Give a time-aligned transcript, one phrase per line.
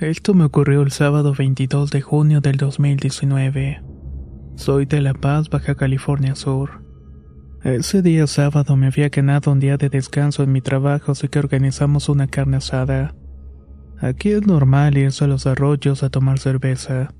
[0.00, 3.80] Esto me ocurrió el sábado 22 de junio del 2019.
[4.56, 6.82] Soy de La Paz, Baja California Sur.
[7.62, 11.38] Ese día sábado me había ganado un día de descanso en mi trabajo, así que
[11.38, 13.14] organizamos una carne asada.
[14.00, 17.14] Aquí es normal irse a los arroyos a tomar cerveza.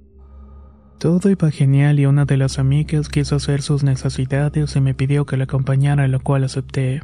[0.98, 5.26] Todo iba genial y una de las amigas quiso hacer sus necesidades y me pidió
[5.26, 7.02] que la acompañara, lo cual acepté.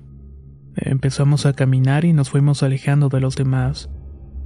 [0.75, 3.89] Empezamos a caminar y nos fuimos alejando de los demás.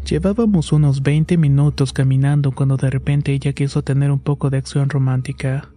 [0.04, 4.90] Llevábamos unos 20 minutos caminando cuando de repente ella quiso tener un poco de acción
[4.90, 5.70] romántica.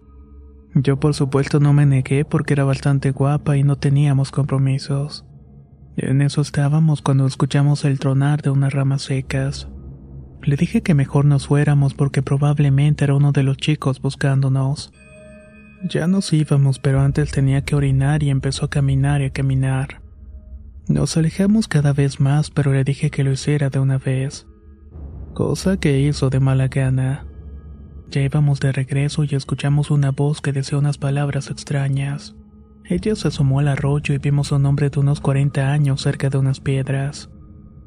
[0.74, 5.24] Yo por supuesto no me negué porque era bastante guapa y no teníamos compromisos.
[5.96, 9.68] En eso estábamos cuando escuchamos el tronar de unas ramas secas.
[10.42, 14.92] Le dije que mejor nos fuéramos porque probablemente era uno de los chicos buscándonos.
[15.88, 20.02] Ya nos íbamos, pero antes tenía que orinar y empezó a caminar y a caminar.
[20.88, 24.46] Nos alejamos cada vez más, pero le dije que lo hiciera de una vez.
[25.34, 27.26] Cosa que hizo de mala gana.
[28.10, 32.36] Ya íbamos de regreso y escuchamos una voz que decía unas palabras extrañas.
[32.86, 36.30] Ella se asomó al arroyo y vimos a un hombre de unos 40 años cerca
[36.30, 37.28] de unas piedras.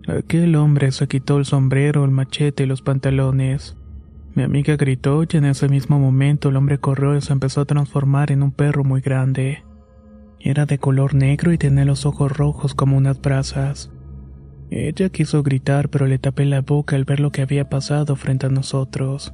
[0.08, 3.78] Aquel hombre se quitó el sombrero, el machete y los pantalones.
[4.36, 7.66] Mi amiga gritó y en ese mismo momento el hombre corrió y se empezó a
[7.66, 9.64] transformar en un perro muy grande.
[10.44, 13.92] Era de color negro y tenía los ojos rojos como unas brasas.
[14.72, 18.48] Ella quiso gritar, pero le tapé la boca al ver lo que había pasado frente
[18.48, 19.34] a nosotros.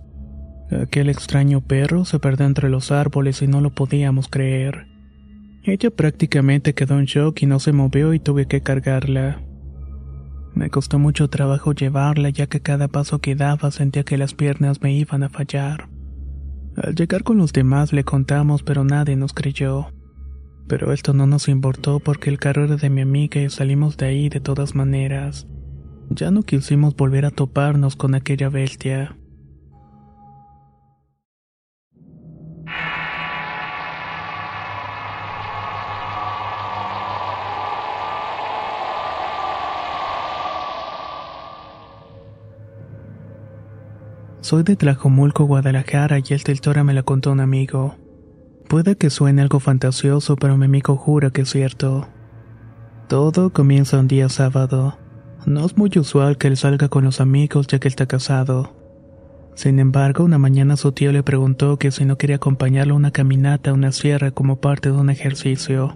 [0.72, 4.88] Aquel extraño perro se perdió entre los árboles y no lo podíamos creer.
[5.64, 9.42] Ella prácticamente quedó en shock y no se movió y tuve que cargarla.
[10.56, 14.82] Me costó mucho trabajo llevarla ya que cada paso que daba sentía que las piernas
[14.82, 15.88] me iban a fallar.
[16.76, 19.88] Al llegar con los demás le contamos pero nadie nos creyó.
[20.68, 24.08] Pero esto no nos importó porque el carro era de mi amiga y salimos de
[24.08, 25.48] ahí de todas maneras.
[26.10, 29.16] Ya no quisimos volver a toparnos con aquella bestia.
[44.42, 47.96] Soy de Tlajomulco, Guadalajara y esta historia me la contó un amigo.
[48.68, 52.08] Puede que suene algo fantasioso, pero mi amigo jura que es cierto.
[53.08, 54.98] Todo comienza un día sábado.
[55.46, 58.76] No es muy usual que él salga con los amigos ya que está casado.
[59.56, 63.12] Sin embargo, una mañana su tío le preguntó que si no quería acompañarlo a una
[63.12, 65.96] caminata a una sierra como parte de un ejercicio.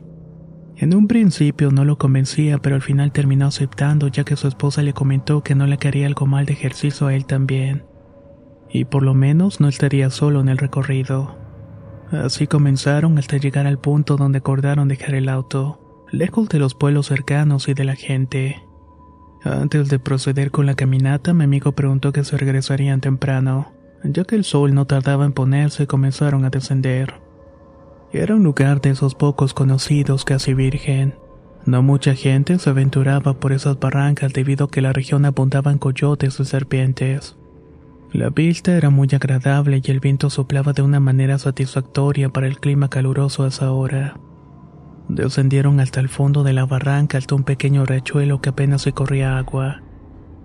[0.78, 4.82] En un principio no lo convencía, pero al final terminó aceptando ya que su esposa
[4.82, 7.84] le comentó que no le quería algo mal de ejercicio a él también.
[8.70, 11.41] Y por lo menos no estaría solo en el recorrido.
[12.12, 15.80] Así comenzaron hasta llegar al punto donde acordaron dejar el auto,
[16.12, 18.64] lejos de los pueblos cercanos y de la gente.
[19.44, 23.72] Antes de proceder con la caminata, mi amigo preguntó que se regresarían temprano,
[24.04, 27.22] ya que el sol no tardaba en ponerse y comenzaron a descender.
[28.12, 31.16] Era un lugar de esos pocos conocidos casi virgen.
[31.66, 36.40] No mucha gente se aventuraba por esas barrancas debido a que la región abundaban coyotes
[36.40, 37.38] y serpientes.
[38.14, 42.60] La vista era muy agradable y el viento soplaba de una manera satisfactoria para el
[42.60, 44.20] clima caluroso a esa hora.
[45.08, 49.38] Descendieron hasta el fondo de la barranca hasta un pequeño riachuelo que apenas se corría
[49.38, 49.82] agua.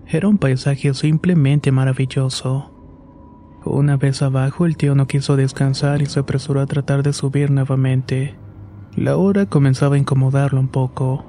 [0.06, 2.72] Era un paisaje simplemente maravilloso.
[3.64, 7.50] Una vez abajo el tío no quiso descansar y se apresuró a tratar de subir
[7.50, 8.36] nuevamente.
[8.94, 11.26] La hora comenzaba a incomodarlo un poco.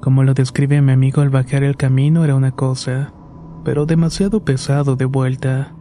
[0.00, 3.12] Como lo describe mi amigo al bajar el camino era una cosa,
[3.64, 5.74] pero demasiado pesado de vuelta.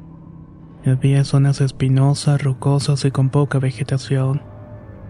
[0.85, 4.41] Había zonas espinosas, rocosas y con poca vegetación.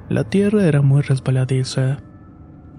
[0.09, 1.97] La tierra era muy resbaladiza.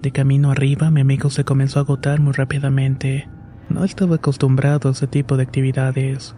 [0.01, 3.29] De camino arriba, mi amigo se comenzó a agotar muy rápidamente.
[3.69, 6.35] No estaba acostumbrado a ese tipo de actividades.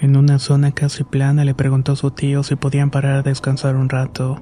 [0.00, 3.74] En una zona casi plana le preguntó a su tío si podían parar a descansar
[3.74, 4.36] un rato.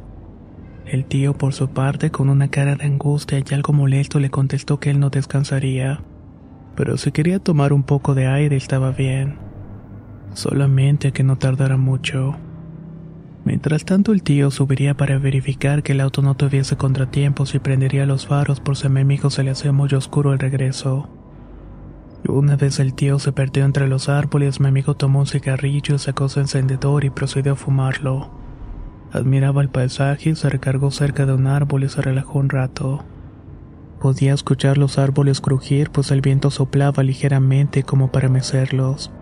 [0.84, 4.80] El tío, por su parte, con una cara de angustia y algo molesto, le contestó
[4.80, 6.02] que él no descansaría.
[6.76, 9.36] Pero si quería tomar un poco de aire estaba bien.
[10.34, 12.36] Solamente que no tardara mucho.
[13.44, 18.06] Mientras tanto el tío subiría para verificar que el auto no tuviese contratiempos y prendería
[18.06, 21.08] los faros por si a mi amigo se le hacía muy oscuro el regreso.
[22.28, 26.28] Una vez el tío se perdió entre los árboles, mi amigo tomó un cigarrillo, sacó
[26.28, 28.30] su encendedor y procedió a fumarlo.
[29.12, 33.04] Admiraba el paisaje, se recargó cerca de un árbol y se relajó un rato.
[34.02, 39.12] Podía escuchar los árboles crujir, pues el viento soplaba ligeramente como para mecerlos.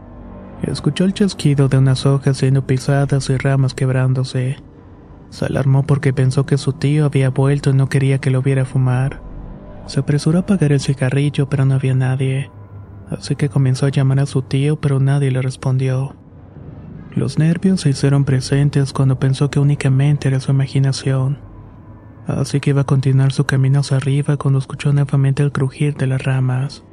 [0.62, 4.56] Escuchó el chasquido de unas hojas siendo pisadas y ramas quebrándose.
[5.28, 8.64] Se alarmó porque pensó que su tío había vuelto y no quería que lo viera
[8.64, 9.20] fumar.
[9.84, 12.50] Se apresuró a apagar el cigarrillo, pero no había nadie.
[13.10, 16.16] Así que comenzó a llamar a su tío, pero nadie le respondió.
[17.14, 21.50] Los nervios se hicieron presentes cuando pensó que únicamente era su imaginación.
[22.38, 26.06] Así que iba a continuar su camino hacia arriba cuando escuchó nuevamente el crujir de
[26.06, 26.84] las ramas.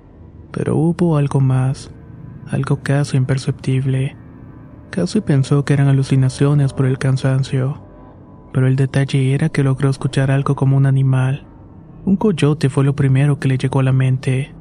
[0.51, 1.91] Pero hubo algo más,
[2.49, 4.15] algo casi imperceptible.
[4.89, 7.83] Casi pensó que eran alucinaciones por el cansancio.
[8.53, 11.45] Pero el detalle era que logró escuchar algo como un animal.
[12.05, 14.55] Un coyote fue lo primero que le llegó a la mente.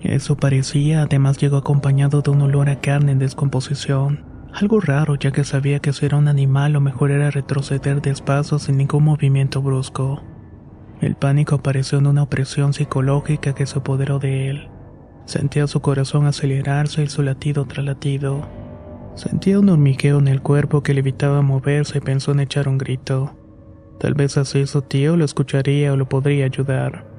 [0.00, 4.31] Eso parecía, además llegó acompañado de un olor a carne en descomposición.
[4.52, 8.58] Algo raro ya que sabía que si era un animal lo mejor era retroceder despacio
[8.58, 10.22] sin ningún movimiento brusco.
[11.00, 14.68] El pánico apareció en una opresión psicológica que se apoderó de él.
[15.24, 18.46] Sentía su corazón acelerarse y su latido tras latido.
[19.14, 22.78] Sentía un hormigueo en el cuerpo que le evitaba moverse y pensó en echar un
[22.78, 23.34] grito.
[23.98, 27.12] Tal vez así su tío lo escucharía o lo podría ayudar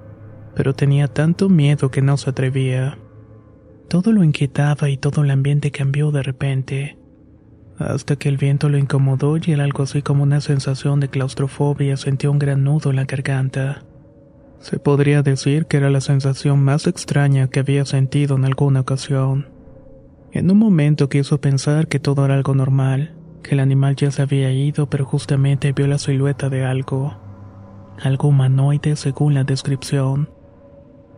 [0.55, 2.97] pero tenía tanto miedo que no se atrevía.
[3.89, 6.97] Todo lo inquietaba y todo el ambiente cambió de repente,
[7.85, 11.97] hasta que el viento lo incomodó y era algo así como una sensación de claustrofobia
[11.97, 13.83] sentía un gran nudo en la garganta.
[14.59, 19.49] Se podría decir que era la sensación más extraña que había sentido en alguna ocasión.
[20.31, 23.13] En un momento quiso pensar que todo era algo normal,
[23.43, 27.17] que el animal ya se había ido, pero justamente vio la silueta de algo.
[28.01, 30.29] Algo humanoide según la descripción.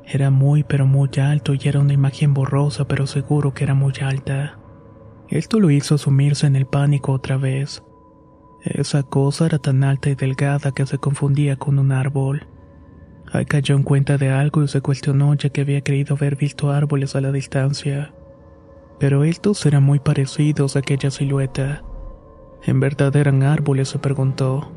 [0.03, 3.93] Era muy pero muy alto y era una imagen borrosa pero seguro que era muy
[4.01, 4.57] alta.
[5.29, 7.83] Esto lo hizo sumirse en el pánico otra vez.
[8.63, 12.47] Esa cosa era tan alta y delgada que se confundía con un árbol.
[13.31, 16.71] Ahí cayó en cuenta de algo y se cuestionó ya que había creído haber visto
[16.71, 18.13] árboles a la distancia.
[18.99, 21.83] Pero estos eran muy parecidos a aquella silueta.
[22.63, 23.89] ¿En verdad eran árboles?
[23.89, 24.71] se preguntó.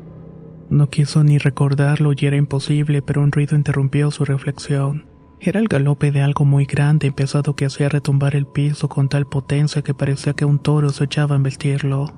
[0.69, 5.08] No quiso ni recordarlo y era imposible, pero un ruido interrumpió su reflexión.
[5.41, 9.07] Era el galope de algo muy grande y pesado que hacía retumbar el piso con
[9.07, 12.13] tal potencia que parecía que un toro se echaba a embestirlo.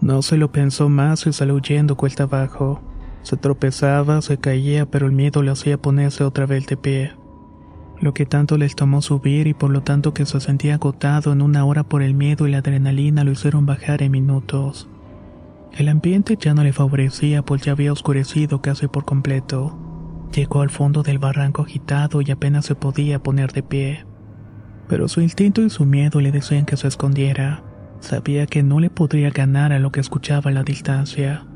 [0.00, 2.80] No se lo pensó más y salió huyendo cuesta abajo.
[3.22, 7.12] Se tropezaba, se caía, pero el miedo le hacía ponerse otra vez de pie.
[8.00, 11.42] Lo que tanto les tomó subir y por lo tanto que se sentía agotado en
[11.42, 14.88] una hora por el miedo y la adrenalina lo hicieron bajar en minutos.
[15.72, 19.89] El ambiente ya no le favorecía pues ya había oscurecido casi por completo.
[20.32, 24.06] Llegó al fondo del barranco agitado y apenas se podía poner de pie.
[24.88, 27.62] Pero su instinto y su miedo le decían que se escondiera.
[28.00, 31.46] Sabía que no le podría ganar a lo que escuchaba a la distancia.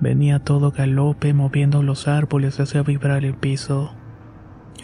[0.00, 3.92] Venía todo galope moviendo los árboles hacia vibrar el piso.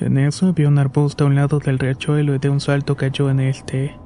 [0.01, 3.31] En eso vio un arbusto a un lado del riachuelo y de un salto cayó
[3.31, 3.97] en este.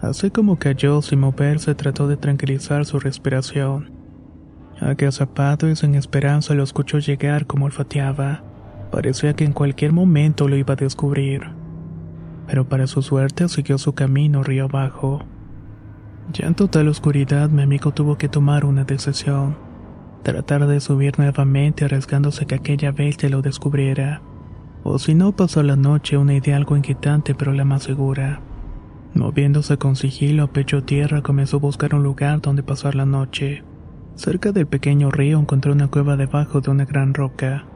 [0.00, 3.90] Así como cayó sin moverse trató de tranquilizar su respiración.
[4.80, 8.42] Agazapado y sin esperanza lo escuchó llegar como olfateaba.
[8.90, 11.42] Parecía que en cualquier momento lo iba a descubrir.
[12.46, 15.24] Pero para su suerte siguió su camino río abajo.
[16.32, 19.56] Ya en total oscuridad mi amigo tuvo que tomar una decisión.
[20.22, 24.22] Tratar de subir nuevamente arriesgándose que aquella bestia lo descubriera.
[24.82, 28.40] O si no pasó la noche una idea algo inquietante pero la más segura.
[29.14, 33.64] Moviéndose con sigilo a pecho tierra comenzó a buscar un lugar donde pasar la noche.
[34.14, 37.66] Cerca del pequeño río encontró una cueva debajo de una gran roca.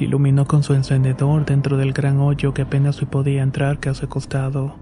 [0.00, 4.74] Iluminó con su encendedor dentro del gran hoyo que apenas se podía entrar casi acostado.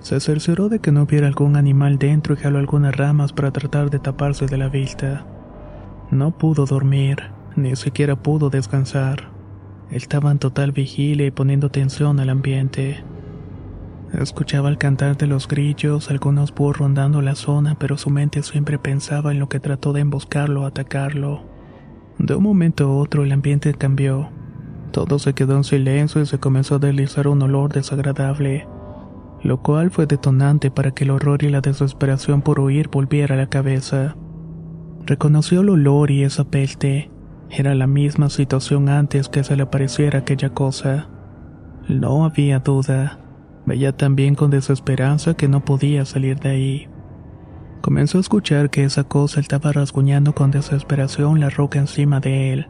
[0.00, 3.90] Se cercioró de que no hubiera algún animal dentro y jaló algunas ramas para tratar
[3.90, 5.24] de taparse de la vista.
[6.10, 9.30] No pudo dormir, ni siquiera pudo descansar.
[9.90, 13.02] Estaba en total vigilia y poniendo tensión al ambiente.
[14.12, 18.78] Escuchaba el cantar de los grillos, algunos búhos rondando la zona, pero su mente siempre
[18.78, 21.42] pensaba en lo que trató de emboscarlo o atacarlo.
[22.18, 24.28] De un momento a otro el ambiente cambió.
[24.94, 28.68] Todo se quedó en silencio y se comenzó a deslizar un olor desagradable,
[29.42, 33.38] lo cual fue detonante para que el horror y la desesperación por huir volviera a
[33.38, 34.14] la cabeza.
[35.04, 37.10] Reconoció el olor y esa peste.
[37.50, 41.08] Era la misma situación antes que se le apareciera aquella cosa.
[41.88, 43.18] No había duda.
[43.66, 46.88] Veía también con desesperanza que no podía salir de ahí.
[47.80, 52.68] Comenzó a escuchar que esa cosa estaba rasguñando con desesperación la roca encima de él.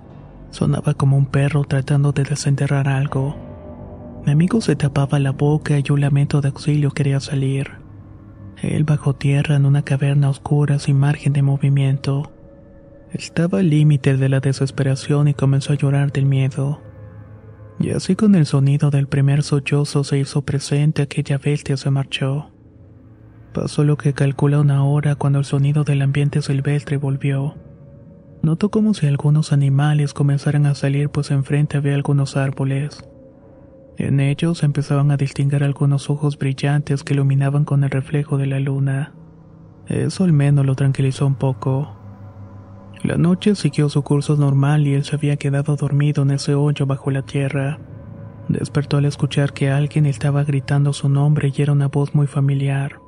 [0.55, 3.35] Sonaba como un perro tratando de desenterrar algo.
[4.25, 7.73] Mi amigo se tapaba la boca y un lamento de auxilio quería salir.
[8.63, 12.31] Él bajo tierra en una caverna oscura sin margen de movimiento.
[13.11, 16.81] Estaba al límite de la desesperación y comenzó a llorar del miedo.
[17.81, 22.53] Y así con el sonido del primer sollozo se hizo presente aquella bestia se marchó.
[23.53, 27.57] Pasó lo que calcula una hora cuando el sonido del ambiente silvestre volvió.
[28.45, 33.03] Notó como si algunos animales comenzaran a salir pues enfrente había algunos árboles.
[33.97, 38.61] En ellos empezaban a distinguir algunos ojos brillantes que iluminaban con el reflejo de la
[38.61, 39.15] luna.
[39.87, 41.97] Eso al menos lo tranquilizó un poco.
[43.03, 46.85] La noche siguió su curso normal y él se había quedado dormido en ese hoyo
[46.85, 47.79] bajo la tierra.
[48.51, 53.01] Despertó al escuchar que alguien estaba gritando su nombre y era una voz muy familiar.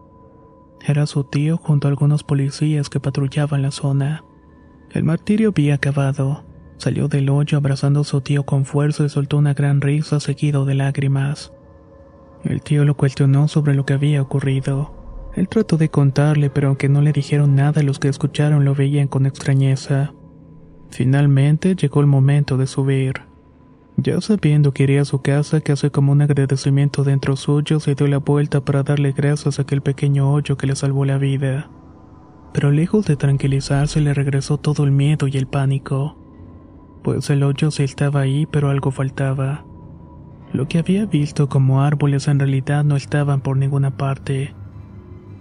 [0.87, 4.25] Era su tío junto a algunos policías que patrullaban la zona.
[4.93, 6.45] El martirio había acabado.
[6.79, 10.65] Salió del hoyo abrazando a su tío con fuerza y soltó una gran risa seguido
[10.65, 11.53] de lágrimas.
[12.45, 15.31] El tío lo cuestionó sobre lo que había ocurrido.
[15.35, 19.09] Él trató de contarle, pero aunque no le dijeron nada, los que escucharon lo veían
[19.09, 20.13] con extrañeza.
[20.91, 23.23] Finalmente llegó el momento de subir.
[23.97, 28.07] Ya sabiendo que iría a su casa, casi como un agradecimiento dentro suyo, se dio
[28.07, 31.71] la vuelta para darle gracias a aquel pequeño hoyo que le salvó la vida
[32.57, 36.17] pero lejos de tranquilizarse le regresó todo el miedo y el pánico,
[37.03, 39.67] pues el hoyo sí estaba ahí, pero algo faltaba.
[40.55, 44.55] Lo que había visto como árboles en realidad no estaban por ninguna parte.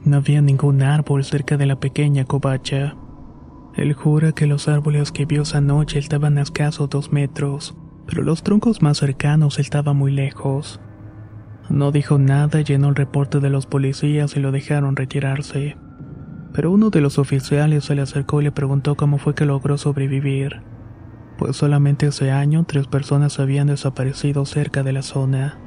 [0.04, 2.98] No había ningún árbol cerca de la pequeña covacha.
[3.78, 8.24] Él jura que los árboles que vio esa noche estaban a escasos dos metros, pero
[8.24, 10.82] los troncos más cercanos estaban muy lejos.
[11.70, 15.78] No dijo nada, llenó el reporte de los policías y lo dejaron retirarse
[16.56, 19.78] pero uno de los oficiales se le acercó y le preguntó cómo fue que logró
[19.78, 20.62] sobrevivir,
[21.38, 25.60] pues solamente ese año tres personas habían desaparecido cerca de la zona.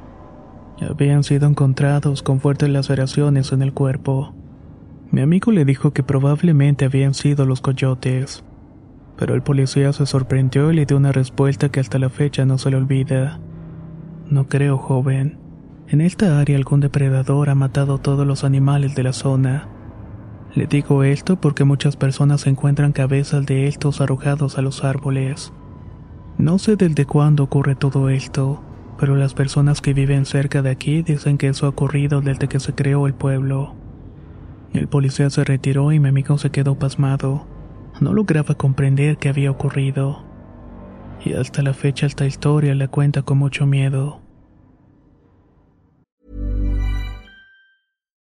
[0.81, 4.33] Habían sido encontrados con fuertes laceraciones en el cuerpo.
[5.11, 8.43] Mi amigo le dijo que probablemente habían sido los coyotes,
[9.15, 12.57] pero el policía se sorprendió y le dio una respuesta que hasta la fecha no
[12.57, 13.39] se le olvida.
[14.27, 15.37] No creo, joven.
[15.87, 19.69] En esta área algún depredador ha matado todos los animales de la zona
[20.55, 25.53] le digo esto porque muchas personas encuentran cabezas de estos arrojados a los árboles.
[26.37, 28.63] No sé desde cuándo ocurre todo esto,
[28.97, 32.59] pero las personas que viven cerca de aquí dicen que eso ha ocurrido desde que
[32.59, 33.75] se creó el pueblo.
[34.73, 37.45] El policía se retiró y mi amigo se quedó pasmado.
[38.01, 40.23] No lograba comprender qué había ocurrido.
[41.23, 44.21] Y hasta la fecha esta historia la cuenta con mucho miedo.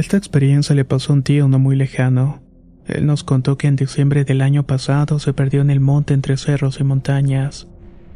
[0.00, 2.40] Esta experiencia le pasó a un tío no muy lejano.
[2.86, 6.38] Él nos contó que en diciembre del año pasado se perdió en el monte entre
[6.38, 7.68] cerros y montañas.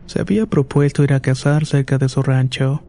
[0.06, 2.82] Se había propuesto ir a cazar cerca de su rancho.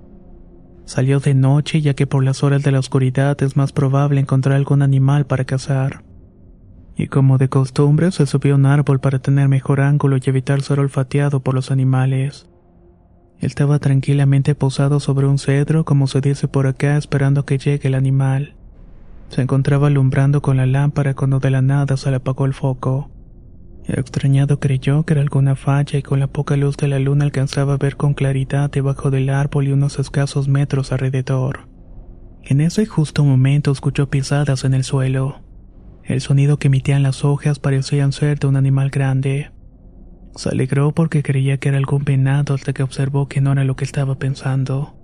[0.86, 4.56] Salió de noche ya que por las horas de la oscuridad es más probable encontrar
[4.56, 6.06] algún animal para cazar.
[6.96, 10.62] Y como de costumbre se subió a un árbol para tener mejor ángulo y evitar
[10.62, 12.48] ser olfateado por los animales.
[13.42, 17.96] Estaba tranquilamente posado sobre un cedro como se dice por acá esperando que llegue el
[17.96, 18.56] animal.
[19.29, 23.12] Se encontraba alumbrando con la lámpara cuando de la nada se le apagó el foco.
[23.88, 27.74] Extrañado creyó que era alguna falla y con la poca luz de la luna alcanzaba
[27.74, 31.67] a ver con claridad debajo del árbol y unos escasos metros alrededor.
[32.44, 35.41] En ese justo momento escuchó pisadas en el suelo.
[36.03, 39.51] El sonido que emitían las hojas parecían ser de un animal grande.
[40.36, 43.75] Se alegró porque creía que era algún venado hasta que observó que no era lo
[43.75, 44.96] que estaba pensando.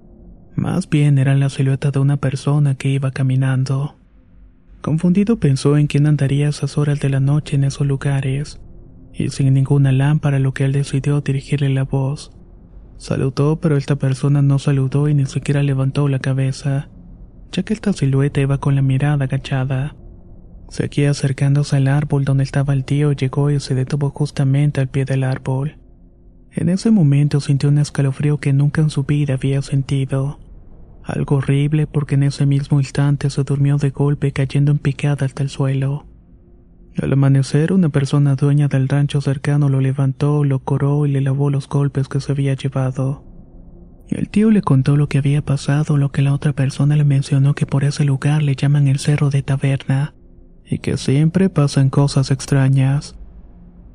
[0.56, 4.01] Más bien era la silueta de una persona que iba caminando.
[4.82, 8.60] Confundido pensó en quién andaría a esas horas de la noche en esos lugares,
[9.14, 12.32] y sin ninguna lámpara lo que él decidió dirigirle la voz.
[12.98, 16.90] Saludó, pero esta persona no saludó y ni siquiera levantó la cabeza,
[17.52, 19.96] ya que esta silueta iba con la mirada agachada.
[20.70, 25.06] Seguía acercándose al árbol donde estaba el tío, llegó y se detuvo justamente al pie
[25.06, 25.78] del árbol.
[26.54, 30.40] En ese momento sintió un escalofrío que nunca en su vida había sentido.
[31.04, 35.44] Algo horrible porque en ese mismo instante se durmió de golpe cayendo en picada hasta
[35.44, 36.06] el suelo.
[37.02, 41.50] Al amanecer, una persona dueña del rancho cercano lo levantó, lo coró y le lavó
[41.50, 43.24] los golpes que se había llevado.
[44.10, 47.56] El tío le contó lo que había pasado, lo que la otra persona le mencionó
[47.56, 50.14] que por ese lugar le llaman el Cerro de Taberna,
[50.70, 53.18] y que siempre pasan cosas extrañas.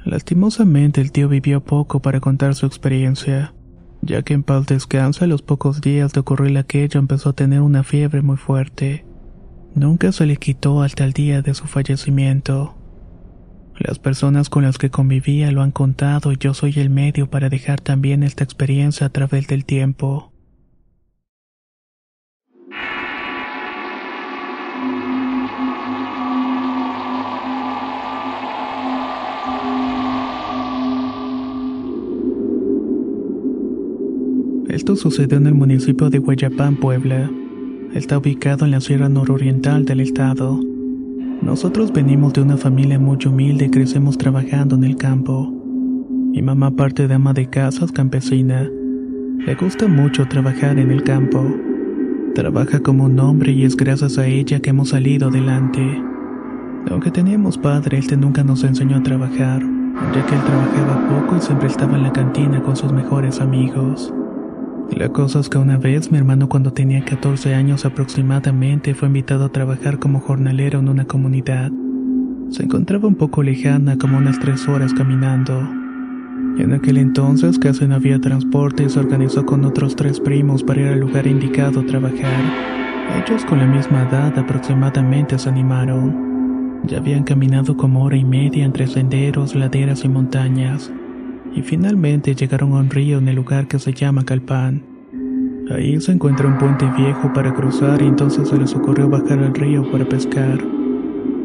[0.04, 3.52] Lastimosamente el tío vivió poco para contar su experiencia
[4.02, 7.60] ya que en paz descansa a los pocos días de ocurrir aquello empezó a tener
[7.60, 9.04] una fiebre muy fuerte.
[9.74, 12.74] Nunca se le quitó hasta el día de su fallecimiento.
[13.78, 17.50] Las personas con las que convivía lo han contado y yo soy el medio para
[17.50, 20.32] dejar también esta experiencia a través del tiempo.
[34.76, 37.30] Esto sucedió en el municipio de Guayapán, Puebla.
[37.94, 40.60] Está ubicado en la sierra nororiental del estado.
[41.40, 45.50] Nosotros venimos de una familia muy humilde y crecemos trabajando en el campo.
[46.30, 48.70] Mi mamá, parte de ama de casas campesina,
[49.46, 51.42] le gusta mucho trabajar en el campo.
[52.34, 56.02] Trabaja como un hombre y es gracias a ella que hemos salido adelante.
[56.90, 61.40] Aunque teníamos padre, este nunca nos enseñó a trabajar, ya que él trabajaba poco y
[61.40, 64.12] siempre estaba en la cantina con sus mejores amigos.
[64.90, 69.44] La cosa es que una vez mi hermano cuando tenía 14 años aproximadamente fue invitado
[69.44, 71.70] a trabajar como jornalero en una comunidad.
[72.50, 75.58] Se encontraba un poco lejana, como unas tres horas caminando.
[76.58, 80.80] En aquel entonces casi no había transporte y se organizó con otros tres primos para
[80.80, 82.44] ir al lugar indicado a trabajar.
[83.22, 86.80] Ellos con la misma edad aproximadamente se animaron.
[86.84, 90.90] Ya habían caminado como hora y media entre senderos, laderas y montañas
[91.56, 94.82] y finalmente llegaron a un río en el lugar que se llama Calpán.
[95.70, 99.54] Ahí se encuentra un puente viejo para cruzar y entonces se les ocurrió bajar al
[99.54, 100.60] río para pescar,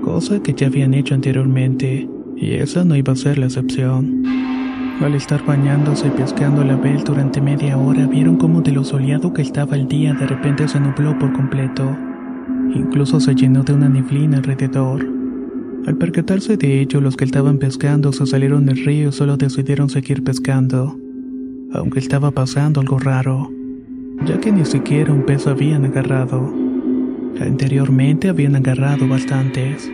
[0.03, 4.23] cosa que ya habían hecho anteriormente, y esa no iba a ser la excepción.
[5.01, 9.33] Al estar bañándose y pescando la bel durante media hora, vieron cómo de lo soleado
[9.33, 11.97] que estaba el día de repente se nubló por completo.
[12.75, 15.20] Incluso se llenó de una neblina alrededor.
[15.87, 19.89] Al percatarse de ello, los que estaban pescando se salieron del río y solo decidieron
[19.89, 20.95] seguir pescando,
[21.73, 23.49] aunque estaba pasando algo raro,
[24.25, 26.53] ya que ni siquiera un pez habían agarrado.
[27.39, 29.91] Anteriormente habían agarrado bastantes.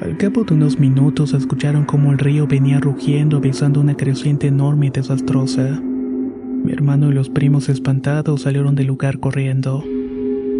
[0.00, 4.86] Al cabo de unos minutos escucharon cómo el río venía rugiendo avisando una creciente enorme
[4.86, 5.80] y desastrosa.
[5.82, 9.82] Mi hermano y los primos espantados salieron del lugar corriendo.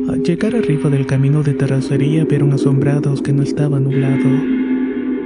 [0.09, 4.29] Al llegar arriba del camino de terracería vieron asombrados que no estaba nublado.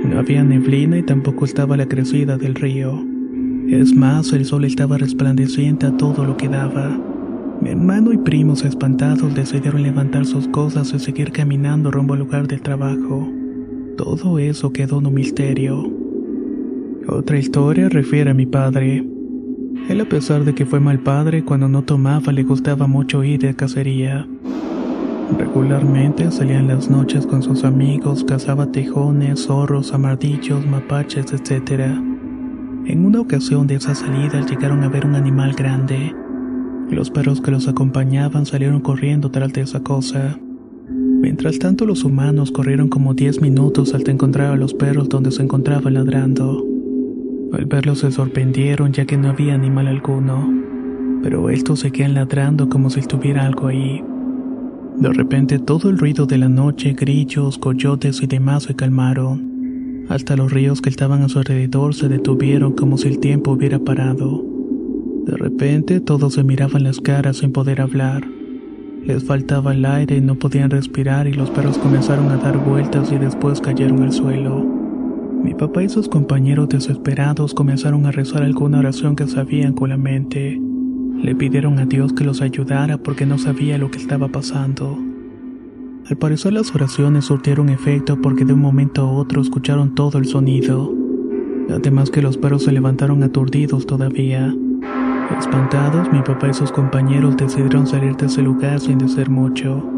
[0.05, 3.03] No había neblina y tampoco estaba la crecida del río.
[3.69, 7.01] Es más, el sol estaba resplandeciente a todo lo que daba.
[7.61, 12.47] Mi hermano y primos espantados decidieron levantar sus cosas y seguir caminando rumbo al lugar
[12.47, 13.29] del trabajo.
[13.97, 15.91] Todo eso quedó en un misterio.
[17.09, 19.15] Otra historia refiere a mi padre.
[19.89, 23.41] Él a pesar de que fue mal padre, cuando no tomaba le gustaba mucho ir
[23.41, 24.27] de cacería.
[25.39, 31.83] Regularmente salía las noches con sus amigos, cazaba tejones, zorros, amardillos, mapaches, etc.
[32.87, 36.15] En una ocasión de esas salidas llegaron a ver un animal grande.
[36.91, 40.39] Los perros que los acompañaban salieron corriendo tras de esa cosa.
[40.89, 45.43] Mientras tanto los humanos corrieron como 10 minutos hasta encontrar a los perros donde se
[45.43, 46.76] encontraban ladrando.
[47.52, 50.52] Al verlos se sorprendieron ya que no había animal alguno,
[51.22, 54.02] pero estos seguían ladrando como si estuviera algo ahí.
[54.98, 60.06] De repente todo el ruido de la noche, grillos, coyotes y demás se calmaron.
[60.09, 63.78] Hasta los ríos que estaban a su alrededor se detuvieron como si el tiempo hubiera
[63.78, 64.44] parado.
[65.24, 68.26] De repente todos se miraban las caras sin poder hablar.
[69.04, 73.12] Les faltaba el aire y no podían respirar y los perros comenzaron a dar vueltas
[73.12, 74.76] y después cayeron al suelo.
[75.46, 79.96] Mi papá y sus compañeros desesperados comenzaron a rezar alguna oración que sabían con la
[79.96, 80.61] mente.
[81.22, 84.98] Le pidieron a Dios que los ayudara porque no sabía lo que estaba pasando.
[86.11, 90.24] Al parecer las oraciones surtieron efecto porque de un momento a otro escucharon todo el
[90.24, 90.92] sonido.
[91.70, 94.52] Además que los perros se levantaron aturdidos todavía.
[95.38, 99.95] Espantados, mi papá y sus compañeros decidieron salir de ese lugar sin decir mucho.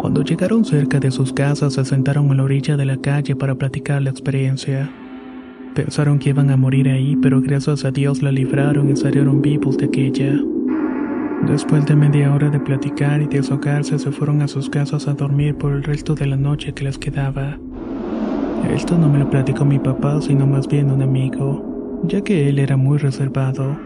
[0.00, 3.56] Cuando llegaron cerca de sus casas, se sentaron a la orilla de la calle para
[3.56, 4.90] platicar la experiencia.
[5.74, 9.76] Pensaron que iban a morir ahí, pero gracias a Dios la libraron y salieron vivos
[9.76, 10.40] de aquella.
[11.46, 15.56] Después de media hora de platicar y deshogarse, se fueron a sus casas a dormir
[15.56, 17.58] por el resto de la noche que les quedaba.
[18.74, 22.58] Esto no me lo platicó mi papá, sino más bien un amigo, ya que él
[22.58, 23.76] era muy reservado.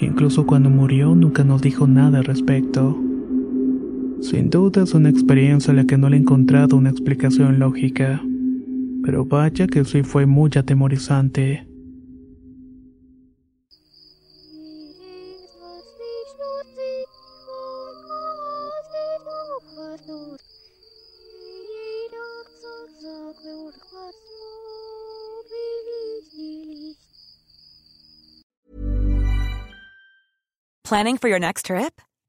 [0.00, 2.98] Incluso cuando murió nunca nos dijo nada al respecto.
[4.20, 8.20] Sin duda es una experiencia a la que no le he encontrado una explicación lógica,
[9.04, 11.66] pero vaya que sí fue muy atemorizante.
[30.84, 32.00] Planning for your next trip?